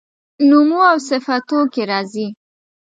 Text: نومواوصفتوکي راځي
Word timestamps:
نومواوصفتوکي 0.47 1.81
راځي 1.91 2.27